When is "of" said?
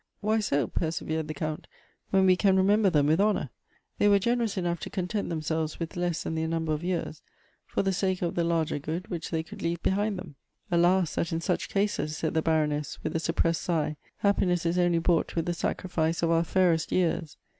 6.73-6.83, 8.23-8.33, 16.23-16.31